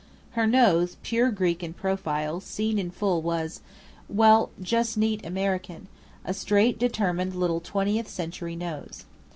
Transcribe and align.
Her 0.31 0.47
nose, 0.47 0.97
pure 1.03 1.29
Greek 1.29 1.61
in 1.61 1.73
profile, 1.75 2.39
seen 2.41 2.79
in 2.79 2.89
full 2.89 3.21
was 3.21 3.61
well, 4.09 4.49
just 4.59 4.97
neat 4.97 5.23
American: 5.23 5.87
a 6.25 6.33
straight, 6.33 6.79
determined 6.79 7.35
little 7.35 7.59
twentieth 7.59 8.07
century 8.07 8.55
nose. 8.55 9.05